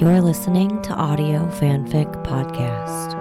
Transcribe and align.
You're 0.00 0.20
listening 0.20 0.80
to 0.82 0.92
Audio 0.94 1.40
Fanfic 1.48 2.06
Podcast. 2.22 3.18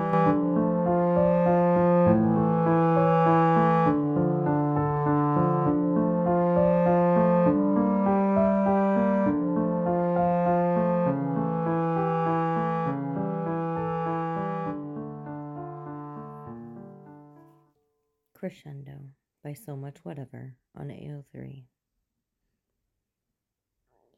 Crescendo 18.35 18.99
by 19.43 19.53
So 19.53 19.75
Much 19.75 19.97
Whatever 20.03 20.53
on 20.75 20.89
AO3. 20.89 21.63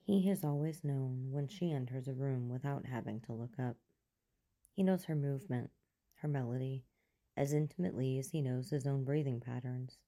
He 0.10 0.24
has 0.24 0.44
always 0.44 0.84
known 0.84 1.28
when 1.30 1.48
she 1.48 1.72
enters 1.72 2.08
a 2.08 2.16
room 2.16 2.50
without 2.50 2.88
having 2.88 3.22
to 3.22 3.34
look 3.34 3.60
up. 3.60 3.78
He 4.76 4.82
knows 4.82 5.06
her 5.06 5.14
movement, 5.14 5.70
her 6.16 6.28
melody, 6.28 6.84
as 7.38 7.54
intimately 7.54 8.18
as 8.18 8.32
he 8.32 8.42
knows 8.42 8.72
his 8.72 8.88
own 8.88 9.04
breathing 9.04 9.40
patterns. 9.40 10.00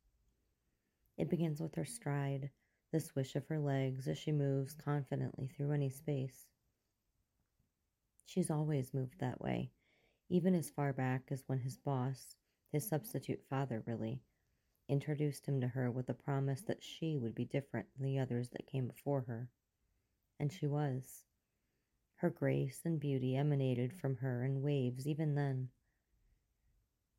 It 1.19 1.29
begins 1.29 1.61
with 1.61 1.75
her 1.75 1.85
stride, 1.85 2.49
the 2.91 2.99
swish 2.99 3.35
of 3.35 3.45
her 3.45 3.59
legs 3.59 4.07
as 4.07 4.17
she 4.17 4.31
moves 4.31 4.73
confidently 4.73 5.45
through 5.45 5.71
any 5.71 5.91
space. 5.91 6.47
She's 8.25 8.49
always 8.49 8.95
moved 8.95 9.19
that 9.19 9.39
way, 9.39 9.69
even 10.29 10.55
as 10.55 10.71
far 10.71 10.93
back 10.93 11.27
as 11.29 11.43
when 11.45 11.59
his 11.59 11.77
boss, 11.77 12.35
his 12.71 12.87
substitute 12.87 13.43
father 13.47 13.83
really, 13.85 14.23
introduced 14.89 15.45
him 15.45 15.61
to 15.61 15.67
her 15.67 15.91
with 15.91 16.07
the 16.07 16.15
promise 16.15 16.63
that 16.63 16.83
she 16.83 17.17
would 17.17 17.35
be 17.35 17.45
different 17.45 17.85
than 17.95 18.07
the 18.07 18.17
others 18.17 18.49
that 18.49 18.65
came 18.65 18.87
before 18.87 19.21
her 19.27 19.51
and 20.41 20.51
she 20.51 20.65
was. 20.65 21.23
Her 22.15 22.31
grace 22.31 22.81
and 22.83 22.99
beauty 22.99 23.35
emanated 23.35 23.93
from 23.93 24.17
her 24.17 24.43
in 24.43 24.63
waves 24.63 25.07
even 25.07 25.35
then. 25.35 25.69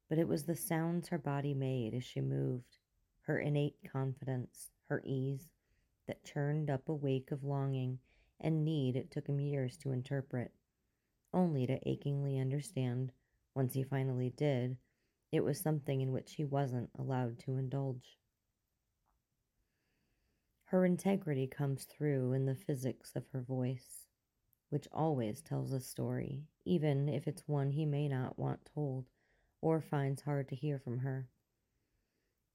But 0.08 0.18
it 0.18 0.26
was 0.26 0.42
the 0.42 0.56
sounds 0.56 1.08
her 1.08 1.18
body 1.18 1.54
made 1.54 1.94
as 1.94 2.02
she 2.02 2.20
moved, 2.20 2.78
her 3.22 3.38
innate 3.38 3.76
confidence, 3.90 4.72
her 4.88 5.00
ease, 5.06 5.48
that 6.08 6.24
churned 6.24 6.68
up 6.68 6.88
a 6.88 6.94
wake 6.94 7.30
of 7.30 7.44
longing 7.44 8.00
and 8.40 8.64
need 8.64 8.96
it 8.96 9.12
took 9.12 9.28
him 9.28 9.38
years 9.38 9.76
to 9.78 9.92
interpret, 9.92 10.50
only 11.32 11.64
to 11.68 11.78
achingly 11.88 12.40
understand, 12.40 13.12
once 13.54 13.74
he 13.74 13.84
finally 13.84 14.30
did, 14.30 14.76
it 15.30 15.44
was 15.44 15.60
something 15.60 16.00
in 16.00 16.10
which 16.10 16.34
he 16.34 16.44
wasn't 16.44 16.90
allowed 16.98 17.38
to 17.38 17.56
indulge. 17.56 18.18
Her 20.72 20.86
integrity 20.86 21.46
comes 21.46 21.84
through 21.84 22.32
in 22.32 22.46
the 22.46 22.54
physics 22.54 23.14
of 23.14 23.28
her 23.28 23.42
voice, 23.42 24.06
which 24.70 24.88
always 24.90 25.42
tells 25.42 25.70
a 25.70 25.80
story, 25.80 26.46
even 26.64 27.10
if 27.10 27.28
it's 27.28 27.46
one 27.46 27.72
he 27.72 27.84
may 27.84 28.08
not 28.08 28.38
want 28.38 28.70
told 28.74 29.04
or 29.60 29.82
finds 29.82 30.22
hard 30.22 30.48
to 30.48 30.56
hear 30.56 30.78
from 30.78 31.00
her. 31.00 31.28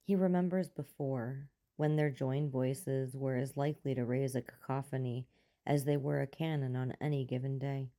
He 0.01 0.15
remembers 0.15 0.67
before, 0.67 1.49
when 1.75 1.95
their 1.95 2.09
joined 2.09 2.51
voices 2.51 3.15
were 3.15 3.35
as 3.35 3.55
likely 3.55 3.93
to 3.93 4.03
raise 4.03 4.33
a 4.33 4.41
cacophony 4.41 5.27
as 5.67 5.85
they 5.85 5.95
were 5.95 6.19
a 6.19 6.25
canon 6.25 6.75
on 6.75 6.97
any 6.99 7.23
given 7.23 7.59
day. 7.59 7.91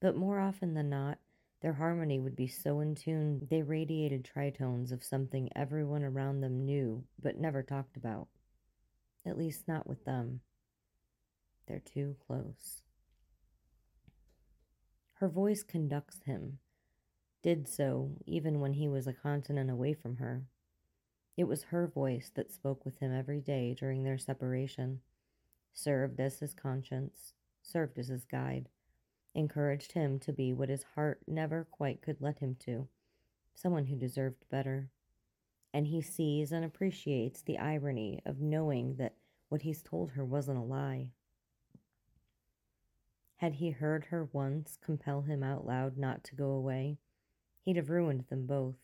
But 0.00 0.16
more 0.16 0.38
often 0.38 0.74
than 0.74 0.90
not, 0.90 1.16
their 1.62 1.72
harmony 1.72 2.20
would 2.20 2.36
be 2.36 2.46
so 2.46 2.80
in 2.80 2.94
tune 2.94 3.48
they 3.50 3.62
radiated 3.62 4.22
tritones 4.22 4.92
of 4.92 5.02
something 5.02 5.48
everyone 5.56 6.04
around 6.04 6.42
them 6.42 6.66
knew 6.66 7.06
but 7.18 7.38
never 7.38 7.62
talked 7.62 7.96
about. 7.96 8.28
At 9.26 9.38
least 9.38 9.68
not 9.68 9.86
with 9.86 10.04
them. 10.04 10.40
They're 11.66 11.80
too 11.80 12.16
close. 12.26 12.82
Her 15.14 15.28
voice 15.28 15.62
conducts 15.62 16.20
him, 16.24 16.60
did 17.42 17.68
so 17.68 18.16
even 18.24 18.60
when 18.60 18.74
he 18.74 18.88
was 18.88 19.06
a 19.06 19.12
continent 19.12 19.70
away 19.70 19.92
from 19.92 20.16
her. 20.16 20.44
It 21.36 21.44
was 21.44 21.64
her 21.64 21.86
voice 21.86 22.30
that 22.34 22.52
spoke 22.52 22.84
with 22.84 22.98
him 22.98 23.12
every 23.12 23.40
day 23.40 23.74
during 23.74 24.04
their 24.04 24.18
separation, 24.18 25.00
served 25.72 26.20
as 26.20 26.38
his 26.38 26.54
conscience, 26.54 27.32
served 27.62 27.98
as 27.98 28.08
his 28.08 28.24
guide, 28.24 28.68
encouraged 29.34 29.92
him 29.92 30.18
to 30.20 30.32
be 30.32 30.52
what 30.52 30.68
his 30.68 30.84
heart 30.94 31.20
never 31.26 31.64
quite 31.64 32.00
could 32.00 32.20
let 32.20 32.38
him 32.38 32.56
to, 32.60 32.88
someone 33.54 33.86
who 33.86 33.96
deserved 33.96 34.48
better 34.50 34.90
and 35.72 35.86
he 35.86 36.00
sees 36.00 36.52
and 36.52 36.64
appreciates 36.64 37.42
the 37.42 37.58
irony 37.58 38.20
of 38.24 38.40
knowing 38.40 38.96
that 38.96 39.14
what 39.48 39.62
he's 39.62 39.82
told 39.82 40.10
her 40.12 40.24
wasn't 40.24 40.58
a 40.58 40.62
lie. 40.62 41.10
Had 43.36 43.54
he 43.54 43.70
heard 43.70 44.06
her 44.06 44.28
once 44.32 44.76
compel 44.80 45.22
him 45.22 45.42
out 45.42 45.66
loud 45.66 45.96
not 45.96 46.24
to 46.24 46.34
go 46.34 46.50
away, 46.50 46.98
he'd 47.62 47.76
have 47.76 47.90
ruined 47.90 48.24
them 48.28 48.46
both. 48.46 48.76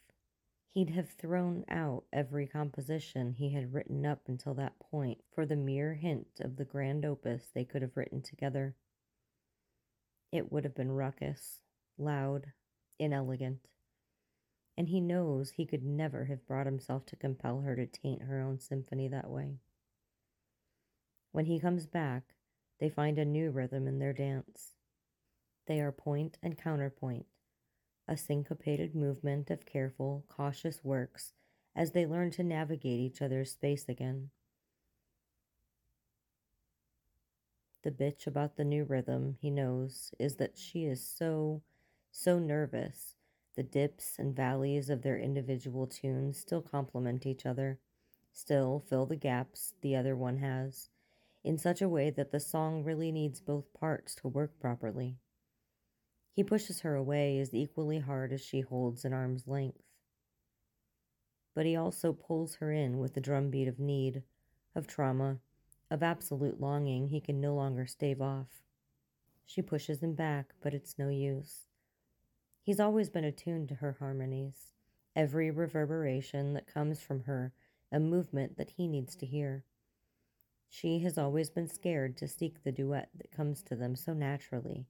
He'd 0.70 0.90
have 0.90 1.10
thrown 1.10 1.64
out 1.68 2.04
every 2.12 2.46
composition 2.46 3.32
he 3.32 3.50
had 3.50 3.72
written 3.72 4.04
up 4.04 4.22
until 4.28 4.54
that 4.54 4.78
point 4.78 5.18
for 5.32 5.46
the 5.46 5.56
mere 5.56 5.94
hint 5.94 6.40
of 6.40 6.56
the 6.56 6.64
grand 6.64 7.04
opus 7.04 7.50
they 7.52 7.64
could 7.64 7.82
have 7.82 7.96
written 7.96 8.22
together. 8.22 8.74
It 10.32 10.50
would 10.50 10.64
have 10.64 10.74
been 10.74 10.92
ruckus, 10.92 11.60
loud, 11.96 12.52
inelegant 12.98 13.60
and 14.76 14.88
he 14.88 15.00
knows 15.00 15.50
he 15.50 15.66
could 15.66 15.84
never 15.84 16.24
have 16.24 16.46
brought 16.46 16.66
himself 16.66 17.06
to 17.06 17.16
compel 17.16 17.60
her 17.60 17.76
to 17.76 17.86
taint 17.86 18.22
her 18.22 18.40
own 18.40 18.58
symphony 18.58 19.08
that 19.08 19.30
way. 19.30 19.58
When 21.32 21.46
he 21.46 21.60
comes 21.60 21.86
back, 21.86 22.34
they 22.80 22.88
find 22.88 23.18
a 23.18 23.24
new 23.24 23.50
rhythm 23.50 23.86
in 23.86 23.98
their 23.98 24.12
dance. 24.12 24.74
They 25.66 25.80
are 25.80 25.92
point 25.92 26.38
and 26.42 26.58
counterpoint, 26.58 27.26
a 28.08 28.16
syncopated 28.16 28.94
movement 28.94 29.50
of 29.50 29.64
careful, 29.64 30.24
cautious 30.28 30.82
works 30.82 31.32
as 31.76 31.92
they 31.92 32.06
learn 32.06 32.30
to 32.32 32.42
navigate 32.42 33.00
each 33.00 33.22
other's 33.22 33.52
space 33.52 33.88
again. 33.88 34.30
The 37.82 37.90
bitch 37.90 38.26
about 38.26 38.56
the 38.56 38.64
new 38.64 38.84
rhythm, 38.84 39.36
he 39.40 39.50
knows, 39.50 40.12
is 40.18 40.36
that 40.36 40.56
she 40.56 40.84
is 40.84 41.06
so, 41.06 41.62
so 42.10 42.38
nervous 42.38 43.14
the 43.54 43.62
dips 43.62 44.16
and 44.18 44.34
valleys 44.34 44.90
of 44.90 45.02
their 45.02 45.18
individual 45.18 45.86
tunes 45.86 46.38
still 46.38 46.62
complement 46.62 47.26
each 47.26 47.46
other, 47.46 47.78
still 48.32 48.80
fill 48.80 49.06
the 49.06 49.16
gaps 49.16 49.74
the 49.80 49.94
other 49.94 50.16
one 50.16 50.38
has, 50.38 50.88
in 51.44 51.56
such 51.58 51.80
a 51.80 51.88
way 51.88 52.10
that 52.10 52.32
the 52.32 52.40
song 52.40 52.82
really 52.82 53.12
needs 53.12 53.40
both 53.40 53.72
parts 53.72 54.14
to 54.16 54.28
work 54.28 54.58
properly. 54.58 55.16
He 56.32 56.42
pushes 56.42 56.80
her 56.80 56.96
away 56.96 57.38
as 57.38 57.54
equally 57.54 58.00
hard 58.00 58.32
as 58.32 58.40
she 58.40 58.60
holds 58.60 59.04
an 59.04 59.12
arm's 59.12 59.46
length. 59.46 59.82
But 61.54 61.66
he 61.66 61.76
also 61.76 62.12
pulls 62.12 62.56
her 62.56 62.72
in 62.72 62.98
with 62.98 63.14
the 63.14 63.20
drumbeat 63.20 63.68
of 63.68 63.78
need, 63.78 64.24
of 64.74 64.88
trauma, 64.88 65.38
of 65.90 66.02
absolute 66.02 66.60
longing 66.60 67.08
he 67.08 67.20
can 67.20 67.40
no 67.40 67.54
longer 67.54 67.86
stave 67.86 68.20
off. 68.20 68.64
She 69.44 69.62
pushes 69.62 70.02
him 70.02 70.14
back, 70.14 70.54
but 70.60 70.74
it's 70.74 70.98
no 70.98 71.08
use. 71.08 71.68
He's 72.64 72.80
always 72.80 73.10
been 73.10 73.24
attuned 73.24 73.68
to 73.68 73.74
her 73.74 73.96
harmonies, 73.98 74.72
every 75.14 75.50
reverberation 75.50 76.54
that 76.54 76.66
comes 76.66 77.02
from 77.02 77.24
her 77.24 77.52
a 77.92 78.00
movement 78.00 78.56
that 78.56 78.70
he 78.70 78.88
needs 78.88 79.14
to 79.16 79.26
hear. 79.26 79.64
She 80.70 81.00
has 81.00 81.18
always 81.18 81.50
been 81.50 81.68
scared 81.68 82.16
to 82.16 82.26
seek 82.26 82.64
the 82.64 82.72
duet 82.72 83.10
that 83.16 83.30
comes 83.30 83.62
to 83.64 83.76
them 83.76 83.94
so 83.94 84.14
naturally, 84.14 84.86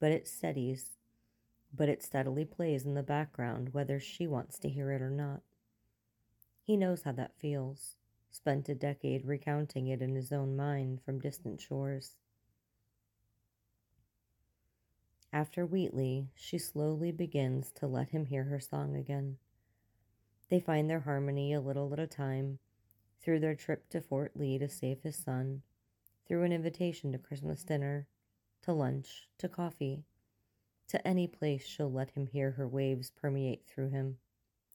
but 0.00 0.12
it 0.12 0.26
steadies, 0.26 0.96
but 1.74 1.90
it 1.90 2.02
steadily 2.02 2.46
plays 2.46 2.86
in 2.86 2.94
the 2.94 3.02
background 3.02 3.74
whether 3.74 4.00
she 4.00 4.26
wants 4.26 4.58
to 4.60 4.70
hear 4.70 4.90
it 4.90 5.02
or 5.02 5.10
not. 5.10 5.42
He 6.62 6.74
knows 6.74 7.02
how 7.02 7.12
that 7.12 7.38
feels, 7.38 7.96
spent 8.30 8.66
a 8.70 8.74
decade 8.74 9.26
recounting 9.26 9.88
it 9.88 10.00
in 10.00 10.14
his 10.14 10.32
own 10.32 10.56
mind 10.56 11.02
from 11.02 11.20
distant 11.20 11.60
shores. 11.60 12.16
After 15.32 15.66
Wheatley, 15.66 16.30
she 16.34 16.56
slowly 16.56 17.12
begins 17.12 17.70
to 17.72 17.86
let 17.86 18.10
him 18.10 18.24
hear 18.24 18.44
her 18.44 18.60
song 18.60 18.96
again. 18.96 19.36
They 20.48 20.58
find 20.58 20.88
their 20.88 21.00
harmony 21.00 21.52
a 21.52 21.60
little 21.60 21.92
at 21.92 21.98
a 21.98 22.06
time, 22.06 22.58
through 23.20 23.40
their 23.40 23.54
trip 23.54 23.88
to 23.90 24.00
Fort 24.00 24.32
Lee 24.34 24.58
to 24.58 24.68
save 24.68 25.02
his 25.02 25.16
son, 25.16 25.62
through 26.26 26.44
an 26.44 26.52
invitation 26.52 27.12
to 27.12 27.18
Christmas 27.18 27.62
dinner, 27.62 28.06
to 28.62 28.72
lunch, 28.72 29.28
to 29.38 29.48
coffee, 29.48 30.04
to 30.88 31.06
any 31.06 31.26
place 31.26 31.66
she'll 31.66 31.92
let 31.92 32.10
him 32.10 32.26
hear 32.26 32.52
her 32.52 32.66
waves 32.66 33.10
permeate 33.10 33.66
through 33.66 33.90
him, 33.90 34.16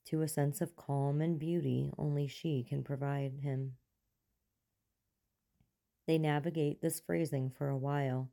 to 0.06 0.22
a 0.22 0.28
sense 0.28 0.62
of 0.62 0.76
calm 0.76 1.20
and 1.20 1.40
beauty 1.40 1.92
only 1.98 2.28
she 2.28 2.64
can 2.64 2.84
provide 2.84 3.40
him. 3.42 3.76
They 6.06 6.20
navigate 6.20 6.82
this 6.82 7.00
phrasing 7.00 7.50
for 7.50 7.70
a 7.70 7.78
while 7.78 8.30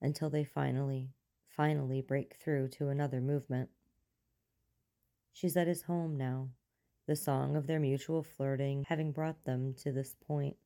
until 0.00 0.30
they 0.30 0.44
finally 0.44 1.10
finally 1.56 2.00
break 2.00 2.34
through 2.34 2.68
to 2.68 2.88
another 2.88 3.20
movement. 3.20 3.70
She's 5.32 5.56
at 5.56 5.66
his 5.66 5.82
home 5.82 6.16
now, 6.16 6.48
the 7.06 7.16
song 7.16 7.56
of 7.56 7.66
their 7.66 7.80
mutual 7.80 8.22
flirting 8.22 8.84
having 8.88 9.12
brought 9.12 9.44
them 9.44 9.74
to 9.78 9.92
this 9.92 10.16
point, 10.26 10.56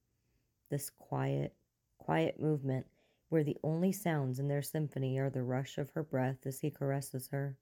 this 0.70 0.90
quiet, 0.90 1.54
quiet 1.98 2.40
movement 2.40 2.86
where 3.28 3.44
the 3.44 3.56
only 3.62 3.92
sounds 3.92 4.38
in 4.38 4.48
their 4.48 4.62
symphony 4.62 5.18
are 5.18 5.30
the 5.30 5.42
rush 5.42 5.76
of 5.78 5.90
her 5.90 6.02
breath 6.02 6.46
as 6.46 6.60
he 6.60 6.70
caresses 6.70 7.28
her, 7.28 7.58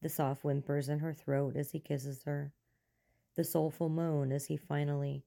the 0.00 0.08
soft 0.08 0.42
whimpers 0.42 0.88
in 0.88 1.00
her 1.00 1.12
throat 1.12 1.56
as 1.56 1.72
he 1.72 1.80
kisses 1.80 2.22
her, 2.24 2.52
the 3.34 3.44
soulful 3.44 3.88
moan 3.88 4.30
as 4.30 4.46
he 4.46 4.56
finally, 4.56 5.24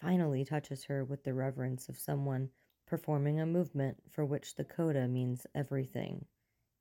finally 0.00 0.44
touches 0.44 0.84
her 0.84 1.04
with 1.04 1.24
the 1.24 1.32
reverence 1.32 1.88
of 1.88 1.98
someone 1.98 2.50
performing 2.86 3.40
a 3.40 3.46
movement 3.46 3.96
for 4.10 4.24
which 4.24 4.54
the 4.54 4.64
coda 4.64 5.08
means 5.08 5.46
everything, 5.54 6.24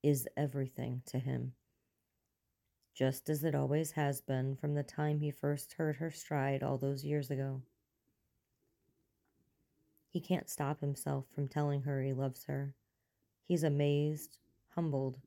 is 0.06 0.28
everything 0.38 1.02
to 1.08 1.18
him. 1.18 1.54
Just 2.94 3.28
as 3.28 3.44
it 3.44 3.56
always 3.56 3.94
has 3.94 4.22
been 4.22 4.56
from 4.56 4.76
the 4.76 4.84
time 4.84 5.20
he 5.20 5.32
first 5.32 5.74
heard 5.74 5.96
her 5.96 6.12
stride 6.12 6.62
all 6.62 6.78
those 6.78 7.04
years 7.04 7.32
ago. 7.32 7.64
He 10.08 10.22
can't 10.22 10.48
stop 10.48 10.80
himself 10.80 11.26
from 11.34 11.48
telling 11.48 11.82
her 11.82 12.04
he 12.04 12.14
loves 12.14 12.46
her. 12.46 12.76
He's 13.48 13.64
amazed, 13.64 14.38
humbled, 14.76 15.18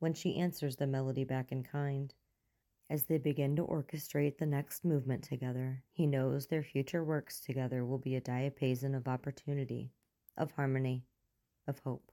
when 0.00 0.12
she 0.12 0.36
answers 0.36 0.76
the 0.76 0.86
melody 0.86 1.24
back 1.24 1.50
in 1.50 1.62
kind. 1.62 2.12
As 2.90 3.04
they 3.04 3.16
begin 3.16 3.56
to 3.56 3.64
orchestrate 3.64 4.36
the 4.36 4.44
next 4.44 4.84
movement 4.84 5.24
together, 5.24 5.82
he 5.90 6.06
knows 6.06 6.46
their 6.46 6.62
future 6.62 7.02
works 7.02 7.40
together 7.40 7.86
will 7.86 7.98
be 7.98 8.16
a 8.16 8.20
diapason 8.20 8.94
of 8.94 9.08
opportunity, 9.08 9.92
of 10.36 10.50
harmony, 10.50 11.06
of 11.66 11.78
hope. 11.78 12.12